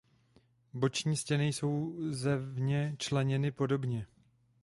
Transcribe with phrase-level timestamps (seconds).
[0.73, 4.07] Boční stěny jsou zevně členěny podobně.